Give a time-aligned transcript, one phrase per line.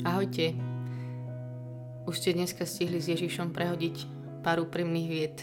[0.00, 0.56] Ahojte.
[2.08, 3.96] Už ste dneska stihli s Ježišom prehodiť
[4.40, 5.36] pár úprimných vied?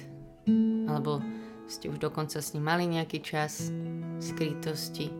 [0.89, 1.21] Alebo
[1.69, 3.69] ste už dokonca s ním mali nejaký čas
[4.17, 5.13] skrytosti?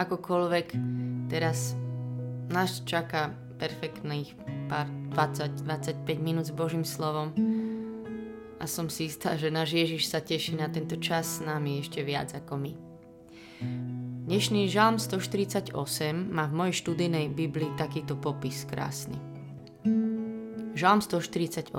[0.00, 0.66] Akokoľvek,
[1.28, 1.76] teraz
[2.48, 4.32] nás čaká perfektných
[4.72, 7.36] pár 20-25 minút s Božím slovom
[8.60, 12.00] a som si istá, že náš Ježiš sa teší na tento čas s nami ešte
[12.00, 12.72] viac ako my.
[14.30, 15.74] Dnešný žalm 148
[16.30, 19.18] má v mojej študijnej Biblii takýto popis krásny.
[20.78, 21.74] Žalm 148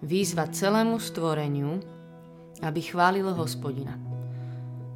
[0.00, 1.76] Výzva celému stvoreniu,
[2.64, 4.00] aby chválilo hospodina.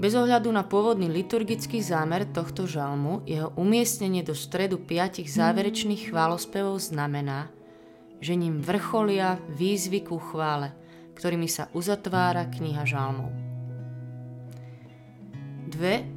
[0.01, 6.81] Bez ohľadu na pôvodný liturgický zámer tohto žalmu, jeho umiestnenie do stredu piatich záverečných chválospevov
[6.81, 7.53] znamená,
[8.25, 10.73] že ním vrcholia výzvy ku chvále,
[11.21, 13.29] ktorými sa uzatvára kniha žalmov.
[15.75, 16.14] Dve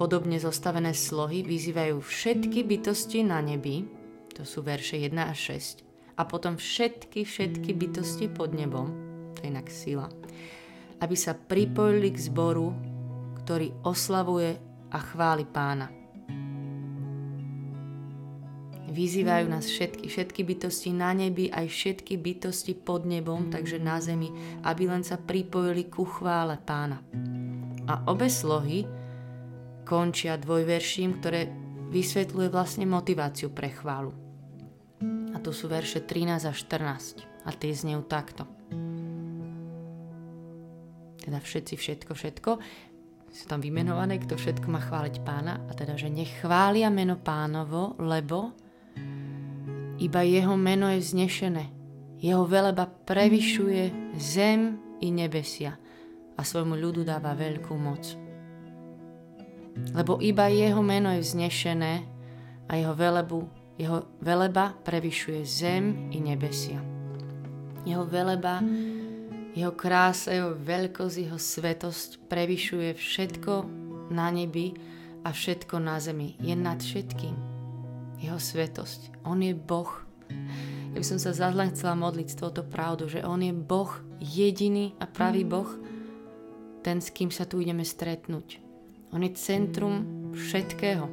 [0.00, 3.84] podobne zostavené slohy vyzývajú všetky bytosti na nebi,
[4.32, 5.84] to sú verše 1 a 6,
[6.16, 8.88] a potom všetky, všetky bytosti pod nebom,
[9.36, 10.08] to je inak sila,
[11.04, 12.72] aby sa pripojili k zboru,
[13.44, 14.56] ktorý oslavuje
[14.88, 15.92] a chváli pána.
[18.90, 24.32] Vyzývajú nás všetky, všetky bytosti na nebi, aj všetky bytosti pod nebom, takže na zemi,
[24.64, 27.04] aby len sa pripojili ku chvále pána.
[27.86, 28.99] A obe slohy
[29.90, 31.50] končia dvojverším, ktoré
[31.90, 34.14] vysvetľuje vlastne motiváciu pre chválu.
[35.34, 38.46] A to sú verše 13 a 14 a tie znejú takto.
[41.18, 42.50] Teda všetci, všetko, všetko.
[43.30, 47.98] Sú tam vymenované, kto všetko má chváliť pána a teda, že nech chvália meno pánovo,
[47.98, 48.54] lebo
[49.98, 51.64] iba jeho meno je vznešené.
[52.22, 55.74] Jeho veleba prevyšuje zem i nebesia
[56.36, 58.29] a svojmu ľudu dáva veľkú moc.
[59.94, 61.94] Lebo iba jeho meno je vznešené
[62.68, 63.48] a jeho velebu,
[63.80, 66.78] jeho veleba prevyšuje zem i nebesia.
[67.88, 68.60] Jeho veleba,
[69.56, 73.52] jeho krása, jeho veľkosť, jeho svetosť prevyšuje všetko
[74.12, 74.76] na nebi
[75.24, 76.36] a všetko na zemi.
[76.38, 77.34] Je nad všetkým.
[78.20, 79.24] Jeho svetosť.
[79.24, 79.88] On je Boh.
[80.90, 84.92] Ja by som sa zase chcela modliť s touto pravdou, že On je Boh, jediný
[85.00, 85.70] a pravý Boh,
[86.84, 88.69] ten, s kým sa tu ideme stretnúť.
[89.10, 91.06] On je centrum všetkého.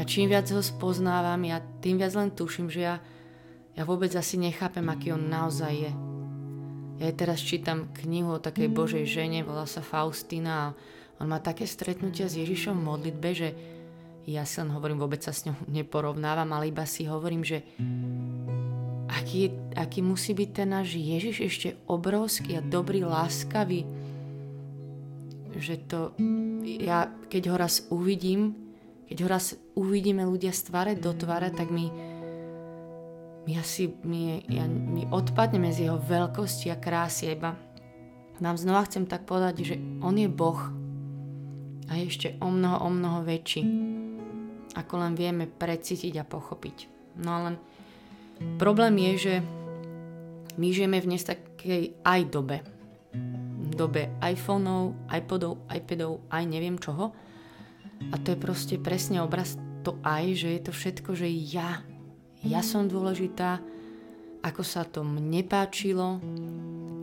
[0.00, 2.96] A čím viac ho spoznávam, ja tým viac len tuším, že ja,
[3.76, 5.92] ja vôbec asi nechápem, aký on naozaj je.
[7.04, 10.74] Ja teraz čítam knihu o takej Božej žene, volá sa Faustina a
[11.20, 13.48] on má také stretnutia s Ježišom v modlitbe, že
[14.24, 17.60] ja si len hovorím, vôbec sa s ňou neporovnávam, ale iba si hovorím, že
[19.04, 23.84] aký, aký musí byť ten náš Ježiš ešte obrovský a dobrý, láskavý,
[25.56, 26.14] že to,
[26.62, 28.54] ja keď ho raz uvidím,
[29.10, 31.90] keď ho raz uvidíme ľudia z tváre do tváre, tak mi,
[33.46, 37.34] mi asi mi, ja, mi odpadneme z jeho veľkosti a krásy.
[37.34, 37.58] Iba
[38.40, 40.60] vám znova chcem tak povedať, že on je Boh
[41.90, 43.66] a je ešte o mnoho, o mnoho väčší,
[44.78, 46.76] ako len vieme precítiť a pochopiť.
[47.20, 47.58] No len
[48.56, 49.34] Problém je, že
[50.56, 52.64] my žijeme v dnes takej aj dobe.
[53.80, 57.16] Dobe iPhoneov, iPodov, iPadov, aj neviem čoho.
[58.12, 61.80] A to je proste presne obraz to aj, že je to všetko, že ja,
[62.44, 63.64] ja som dôležitá,
[64.44, 66.20] ako sa to mne páčilo,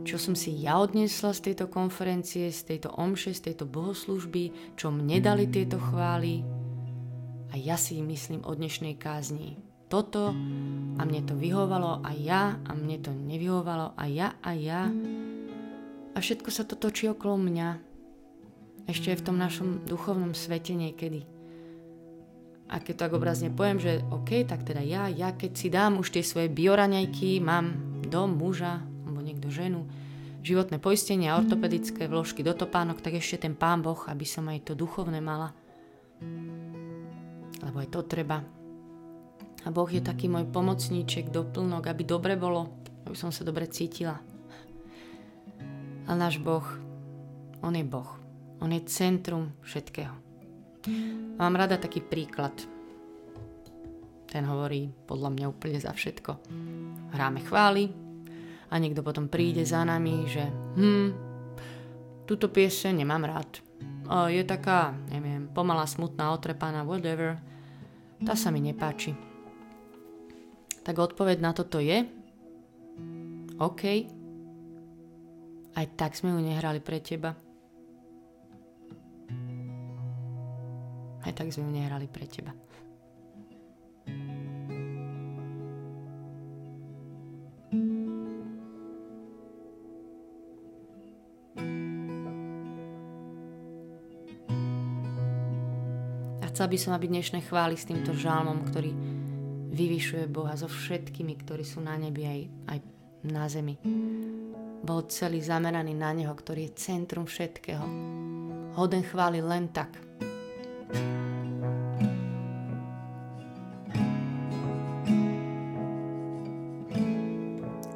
[0.06, 4.94] čo som si ja odnesla z tejto konferencie, z tejto omše, z tejto bohoslužby, čo
[4.94, 6.46] mne dali tieto chvály.
[7.50, 9.58] A ja si myslím o dnešnej kázni
[9.88, 10.30] toto
[10.94, 14.86] a mne to vyhovalo a ja a mne to nevyhovalo a ja a ja.
[16.14, 17.68] A všetko sa to točí okolo mňa.
[18.88, 21.28] Ešte aj v tom našom duchovnom svete niekedy.
[22.68, 26.12] A keď tak obrazne poviem, že OK, tak teda ja, ja keď si dám už
[26.12, 27.72] tie svoje bioraňajky, mám
[28.04, 29.88] dom, muža, alebo niekto ženu,
[30.44, 34.72] životné poistenie ortopedické vložky do topánok, tak ešte ten pán Boh, aby som aj to
[34.76, 35.56] duchovné mala.
[37.64, 38.44] Lebo aj to treba.
[39.64, 44.20] A Boh je taký môj pomocníček, doplnok, aby dobre bolo, aby som sa dobre cítila.
[46.08, 46.64] A náš Boh,
[47.60, 48.08] On je Boh.
[48.58, 50.14] On je centrum všetkého.
[51.36, 52.56] A mám rada taký príklad.
[54.26, 56.30] Ten hovorí podľa mňa úplne za všetko.
[57.12, 57.92] Hráme chvály
[58.68, 60.44] a niekto potom príde za nami, že
[60.76, 61.08] hm,
[62.24, 63.50] túto pieseň nemám rád.
[64.08, 67.38] O, je taká, neviem, pomalá, smutná, otrepaná, whatever.
[68.24, 69.28] Tá sa mi nepáči
[70.88, 72.00] tak odpoveď na toto je
[73.60, 73.82] OK,
[75.78, 77.38] aj tak sme ju nehrali pre teba.
[81.22, 82.50] Aj tak sme ju nehrali pre teba.
[96.58, 98.90] chcel by som, aby dnešné chvály s týmto žalmom, ktorý
[99.70, 102.78] vyvyšuje Boha so všetkými, ktorí sú na nebi aj, aj
[103.30, 103.78] na zemi.
[104.88, 107.84] Bol celý zameraný na Neho, ktorý je centrum všetkého.
[108.72, 109.92] Hoden chváli len tak.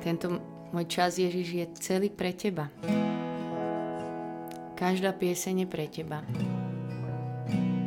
[0.04, 0.36] Tento
[0.76, 2.68] môj čas Ježiš je celý pre teba.
[4.76, 6.20] Každá pieseň je pre teba.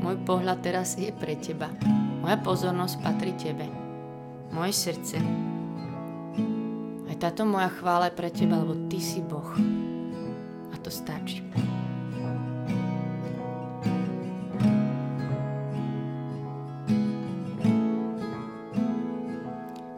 [0.02, 1.70] Môj pohľad teraz je pre teba.
[2.26, 3.70] Moja pozornosť patrí tebe.
[4.50, 5.22] Moje srdce.
[7.16, 9.48] Aj táto moja chvála je pre teba, lebo ty si Boh.
[10.68, 11.40] A to stačí.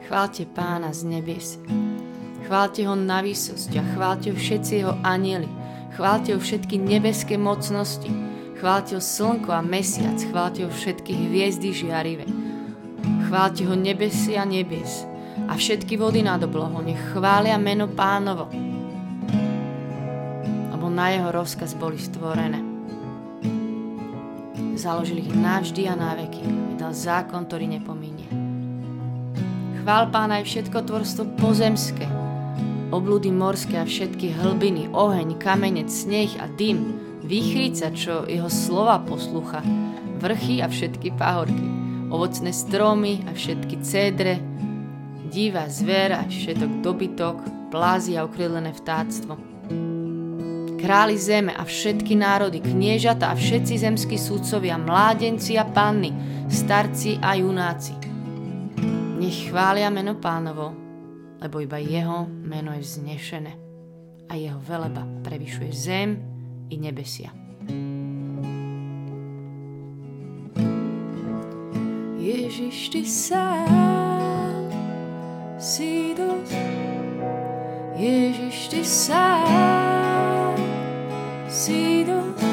[0.06, 1.58] Chválte pána z nebies.
[2.46, 5.50] Chválte ho na výsosť a chválte ho všetci jeho anieli.
[5.98, 8.14] Chválte ho všetky nebeské mocnosti
[8.62, 12.30] Chváľte ho slnko a mesiac, chváľte ho všetky hviezdy žiarive.
[13.26, 15.07] Chváľte ho nebesia nebies
[15.46, 18.50] a všetky vody nad oblohou, nech chvália meno pánovo.
[20.74, 22.58] Lebo na jeho rozkaz boli stvorené.
[24.74, 26.42] Založil ich navždy a na veky.
[26.74, 28.30] Vydal zákon, ktorý nepominie.
[29.82, 32.06] Chvál pána aj všetko tvorstvo pozemské,
[32.92, 39.60] oblúdy morské a všetky hlbiny, oheň, kamenec, sneh a dym, Výchrica, čo jeho slova poslucha,
[40.24, 41.68] vrchy a všetky pahorky,
[42.08, 44.40] ovocné stromy a všetky cédre,
[45.28, 47.38] divá zver a všetok dobytok,
[47.70, 49.36] plázy a ukrylené vtáctvo.
[50.78, 56.14] Králi zeme a všetky národy, kniežata a všetci zemskí súdcovia, mládenci a panny,
[56.48, 57.98] starci a junáci.
[59.18, 60.72] Nech chvália meno pánovo,
[61.42, 63.54] lebo iba jeho meno je vznešené
[64.30, 66.10] a jeho veleba prevyšuje zem
[66.70, 67.34] i nebesia.
[72.22, 73.97] Ježiš, ty sám
[75.58, 76.54] si dosť.
[77.98, 80.54] Ježiš, ty sám
[81.50, 82.46] si dosť.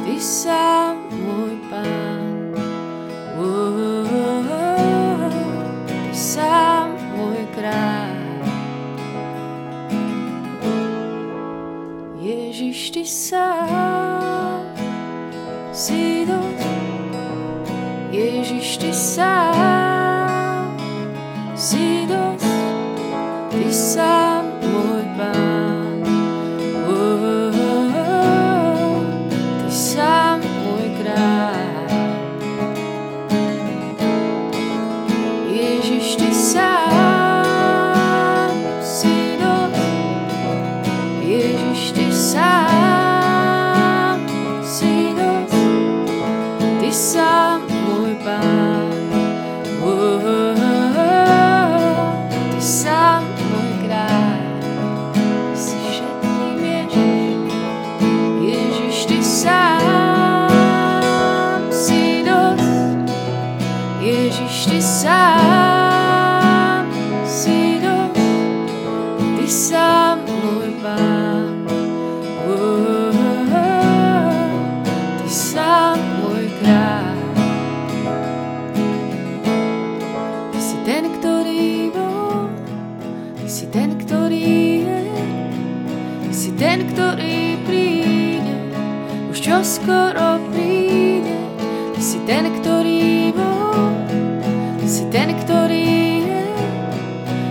[0.00, 2.56] Ty sám môj pán.
[5.84, 8.16] Ty sám môj kráľ.
[12.16, 14.64] Ježiš, ty sám
[15.76, 16.64] si dosť.
[18.08, 19.69] Ježiš, ty sám
[92.30, 94.06] ten, ktorý bol,
[94.78, 95.82] ty si ten, ktorý
[96.22, 96.42] je,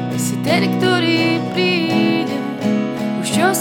[0.07, 2.39] ty si ten, ktorý príde.
[3.19, 3.51] Už čo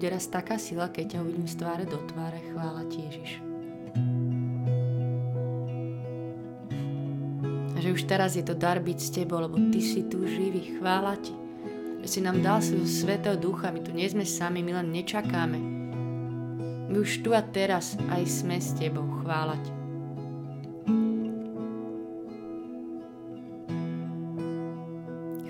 [0.00, 2.40] bude raz taká sila, keď ťa uvidím z tváre do tváre.
[2.56, 3.44] Chvála ti Ježiš.
[7.80, 10.80] že už teraz je to dar byť s Tebou, lebo Ty si tu živý.
[10.80, 11.36] Chvála Ti,
[12.00, 13.68] že si nám dal svojho Svetého Ducha.
[13.68, 15.60] My tu nie sme sami, my len nečakáme.
[16.88, 19.04] My už tu a teraz aj sme s Tebou.
[19.20, 19.72] Chvála Ti.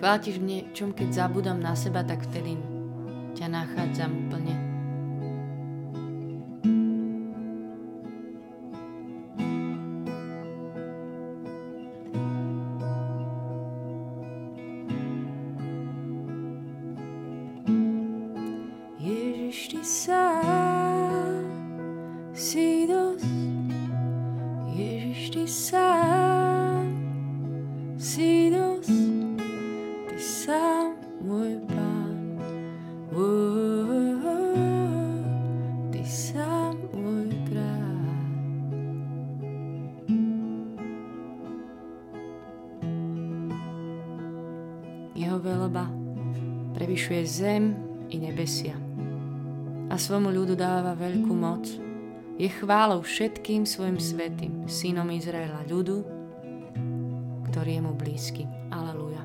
[0.03, 2.70] Chvála Ti, v niečom, keď zabudám na seba, tak vtedy
[3.41, 4.70] ťa nachádzam úplne.
[47.31, 47.79] Zem
[48.11, 48.75] i nebesia.
[49.87, 51.63] A svojmu ľudu dáva veľkú moc.
[52.35, 56.03] Je chválou všetkým svojim svetým, synom Izraela, ľudu,
[57.47, 58.51] ktorý je mu blízky.
[58.75, 59.23] Aleluja.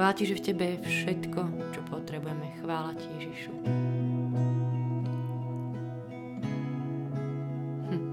[0.00, 1.59] Chvála Ti, že v Tebe je všetko,
[2.20, 2.52] potrebujeme.
[2.60, 3.52] Chvála Ježišu.
[7.88, 8.04] Hm.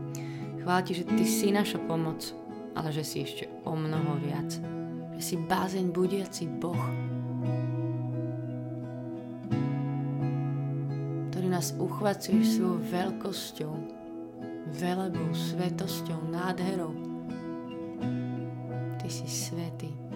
[0.64, 2.32] Ti, že Ty si naša pomoc,
[2.72, 4.48] ale že si ešte o mnoho viac.
[5.20, 6.84] Že si bázeň budiaci Boh,
[11.34, 13.74] ktorý nás uchvacuje svojou veľkosťou,
[14.72, 16.96] velebou, svetosťou, nádherou.
[19.04, 20.07] Ty si svetý.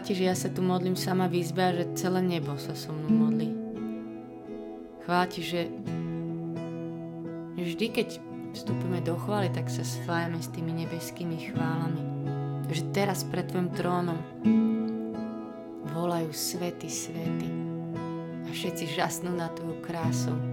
[0.00, 2.90] Ti, že ja sa tu modlím sama v izbe a že celé nebo sa so
[2.90, 3.48] mnou modlí.
[5.04, 5.70] Chvála ti, že
[7.60, 8.08] vždy, keď
[8.56, 12.02] vstúpime do chvály, tak sa spájame s tými nebeskými chválami.
[12.70, 14.18] Že teraz pred tvojim trónom
[15.90, 17.48] volajú svety, svety
[18.46, 20.49] a všetci žasnú na tvoju krásu.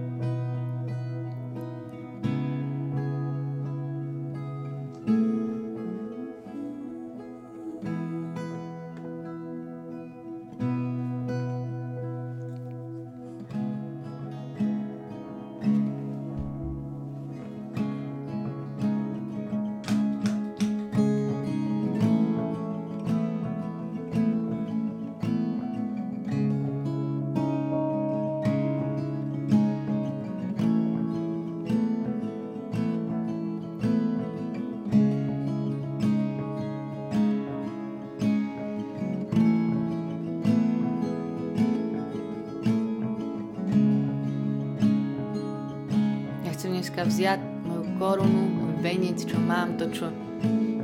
[47.08, 50.12] Vziať moju korunu, môj venec, čo mám, to, čo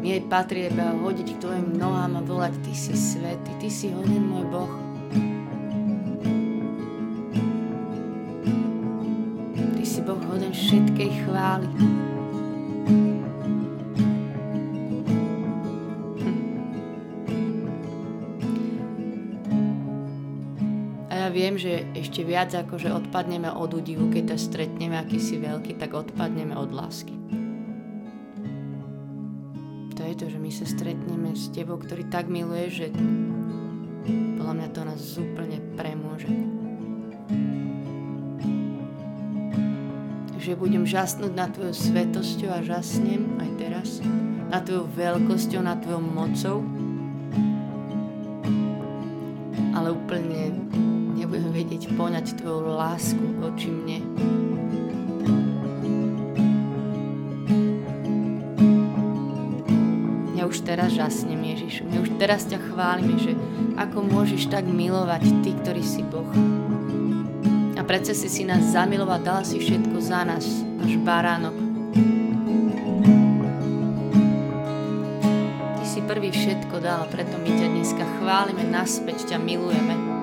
[0.04, 4.24] jej patrí, iba hodiť k tvojim nohám a volať, ty si svetý, ty si hoden
[4.24, 4.72] môj Boh.
[9.76, 11.68] Ty si Boh hoden všetkej chvály.
[21.44, 25.76] Viem, že ešte viac ako že odpadneme od údivu, keď ťa stretneme, aký si veľký,
[25.76, 27.12] tak odpadneme od lásky.
[29.92, 32.86] To je to, že my sa stretneme s tebou, ktorý tak miluje, že
[34.40, 36.32] podľa mňa to nás úplne premôže.
[40.40, 43.88] Že budem žasnúť na tvojou svetosťou a žasnem aj teraz,
[44.48, 46.56] na tvojou veľkosťou, na tvojou mocou,
[49.76, 50.33] ale úplne
[52.14, 53.99] poňať Tvoju lásku voči mne.
[60.38, 61.90] Ja už teraz žasnem, Ježišu.
[61.90, 63.35] My už teraz ťa chválime, že
[63.75, 66.30] ako môžeš tak milovať Ty, ktorý si Boh.
[67.75, 70.47] A predsa si si nás zamiloval, dal si všetko za nás,
[70.78, 71.59] náš baránok.
[75.83, 80.14] Ty si prvý všetko dal preto my ťa dneska chválime, naspäť ťa milujeme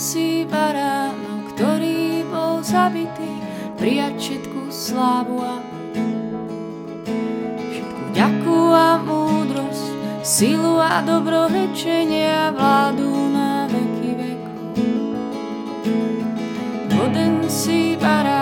[0.00, 3.36] si baránok, ktorý bol zabitý,
[3.76, 5.60] prijať všetku slávu a
[7.68, 9.92] všetku ďaku a múdrosť,
[10.24, 14.88] silu a dobrorečenie a vládu na veky veku.
[16.96, 18.39] Oden si baránok,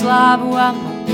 [0.00, 1.08] slávu a moc.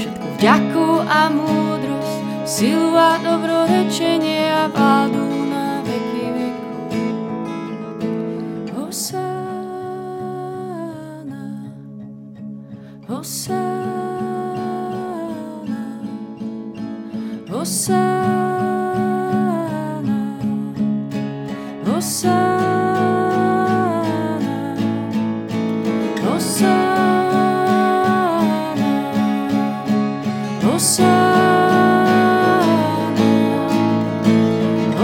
[0.00, 5.31] Všetku vďaku a múdrosť, silu a dobrorečenie a vládu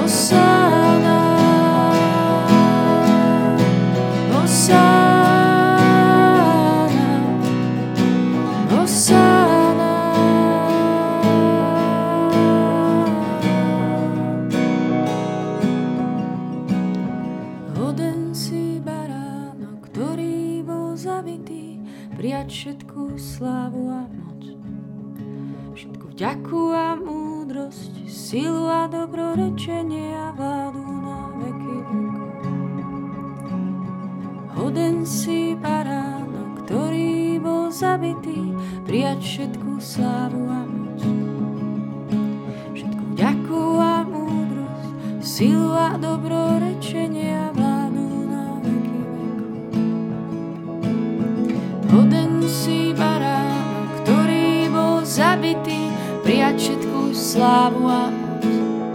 [0.09, 0.58] so
[51.88, 55.88] Hoden si baránok, ktorý bol zabitý,
[56.20, 58.92] prijať všetku slávu a moc.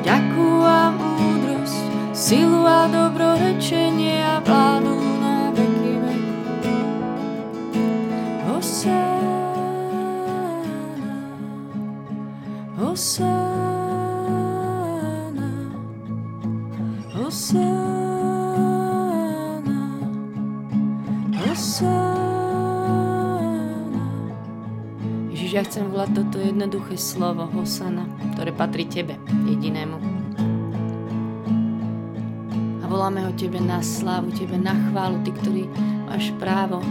[0.00, 1.82] Vďaku a múdrosť,
[2.14, 6.70] silu a dobrorečenie a vládu na veky vekov.
[12.78, 13.43] Hosána,
[25.54, 29.14] ja chcem volať toto jednoduché slovo Hosana, ktoré patrí Tebe,
[29.46, 30.02] jedinému.
[32.82, 35.70] A voláme ho Tebe na slávu, Tebe na chválu, Ty, ktorý
[36.10, 36.82] máš právo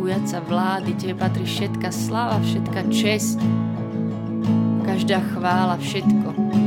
[0.00, 3.44] ujať sa vlády, Tebe patrí všetka sláva, všetka česť,
[4.88, 6.65] každá chvála, všetko.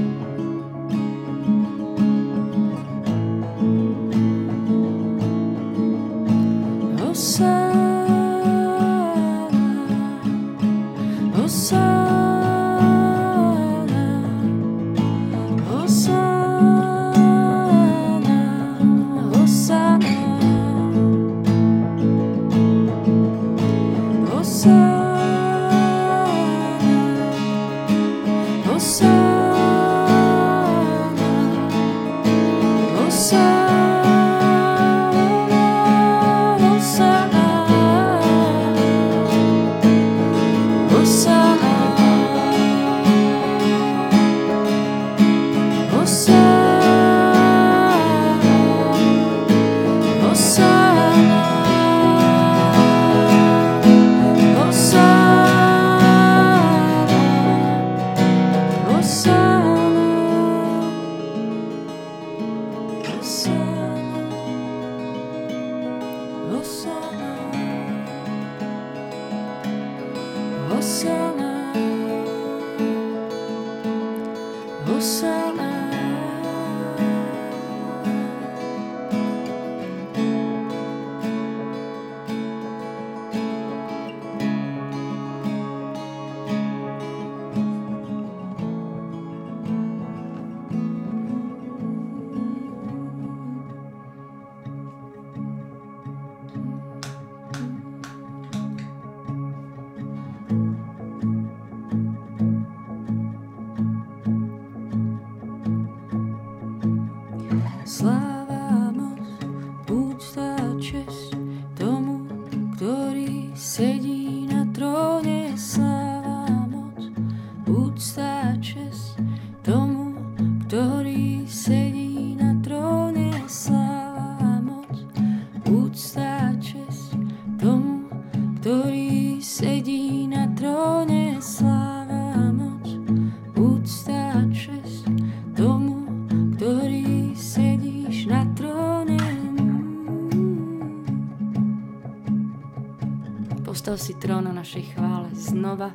[143.69, 145.93] Postav si trón na našej chvále znova.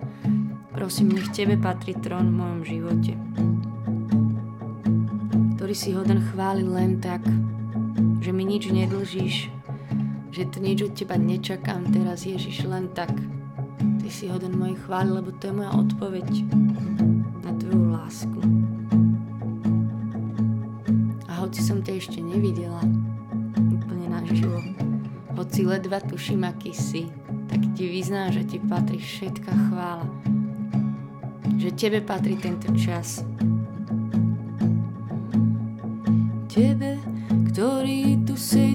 [0.70, 3.12] Prosím, nech Tebe patrí trón v mojom živote,
[5.58, 7.26] ktorý si hoden chváli len tak,
[8.22, 9.50] že mi nič nedlžíš,
[10.30, 13.10] že tu nič od Teba nečakám teraz, Ježiš, len tak.
[13.98, 16.30] Ty si hoden mojej chváli, lebo to je moja odpoveď
[17.42, 18.40] na Tvoju lásku.
[21.26, 22.86] A hoci som ťa ešte nevidela
[23.58, 24.62] úplne naživo,
[25.34, 27.10] hoci ledva tuším, aký si,
[27.74, 30.06] ti vyzná, že ti patrí všetká chvála.
[31.58, 33.26] Že tebe patrí tento čas.
[36.46, 37.02] Tebe,
[37.50, 38.73] ktorý tu sedíš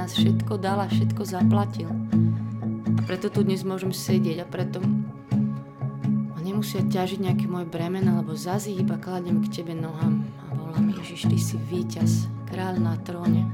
[0.00, 1.92] nás všetko dal a všetko zaplatil
[2.96, 4.80] A preto tu dnes môžem sedieť a preto
[6.40, 11.28] nemusia ťažiť nejaký môj bremen alebo zazí, iba kladem k tebe nohám a volám Ježiš,
[11.28, 13.44] ty si víťaz, kráľ na tróne.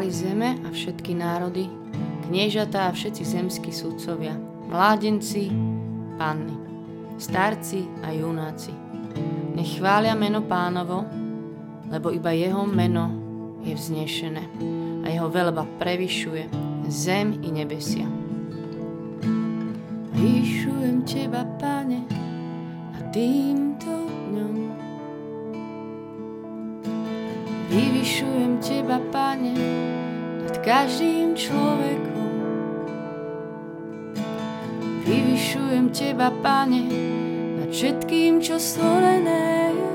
[0.00, 1.68] Králi zeme a všetky národy,
[2.24, 4.32] kniežatá a všetci zemskí sudcovia,
[4.72, 5.52] mládenci,
[6.16, 6.56] panny,
[7.20, 8.72] starci a junáci.
[9.52, 11.04] Nech chvália meno pánovo,
[11.92, 13.12] lebo iba jeho meno
[13.60, 14.40] je vznešené
[15.04, 16.48] a jeho veľba prevyšuje
[16.88, 18.08] zem i nebesia.
[20.16, 22.08] Vyšujem teba, pane,
[22.96, 23.92] a týmto
[24.32, 24.69] dňom
[27.70, 29.54] Vyvyšujem teba, pane,
[30.42, 32.34] nad každým človekom.
[35.06, 36.82] Vyvyšujem teba, pane,
[37.62, 39.92] nad všetkým, čo stvorené je.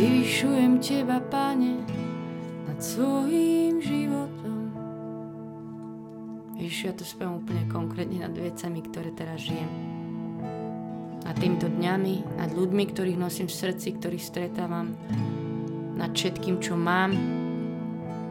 [0.00, 1.84] Vyvyšujem teba, pane,
[2.64, 4.72] nad svojím životom.
[6.56, 9.89] Ježiš, ja to spiem úplne konkrétne nad vecami, ktoré teraz žijem
[11.30, 14.98] nad týmto dňami, nad ľuďmi, ktorých nosím v srdci, ktorých stretávam,
[15.94, 17.14] nad všetkým, čo mám,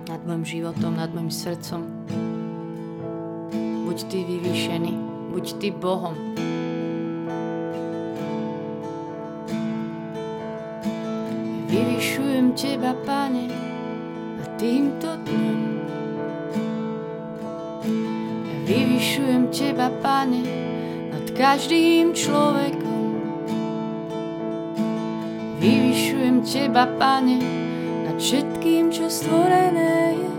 [0.04, 1.80] nad môjim životom, nad môjim srdcom.
[3.88, 4.94] Buď Ty vyvýšený,
[5.32, 6.16] buď Ty Bohom.
[11.72, 13.48] Vyvyšujem Teba, Pane,
[14.44, 15.60] a týmto dňom.
[18.68, 20.68] Vyvyšujem Teba, Pane,
[21.10, 22.69] nad každým človekom.
[26.50, 27.38] Teba, Pane,
[28.10, 30.39] nad všetkým, čo stvorené je.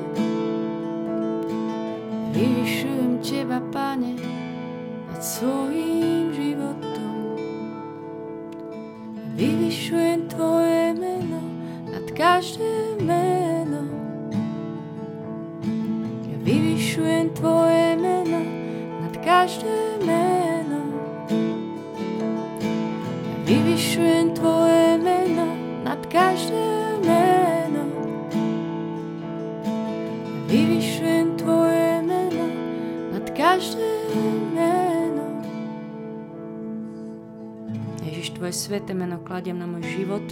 [38.50, 40.26] Tvoje sveté meno kladiem na môj život,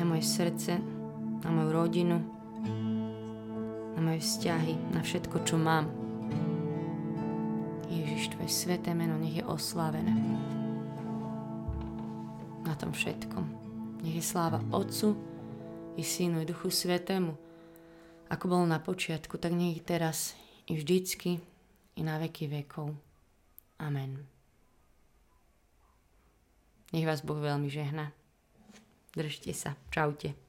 [0.00, 0.80] na moje srdce,
[1.44, 2.24] na moju rodinu,
[3.92, 5.92] na moje vzťahy, na všetko, čo mám.
[7.92, 10.08] Ježiš, Tvoje sveté meno nech je oslávené.
[12.64, 13.44] Na tom všetkom.
[14.08, 15.12] Nech je sláva Otcu
[16.00, 17.36] i Synu i Duchu Svetému,
[18.32, 20.32] ako bolo na počiatku, tak nech teraz
[20.64, 21.44] i vždycky
[21.92, 22.88] i na veky vekov.
[23.84, 24.33] Amen.
[26.94, 28.14] Nech vás Boh veľmi žehna.
[29.18, 29.74] Držte sa.
[29.90, 30.43] Čaute.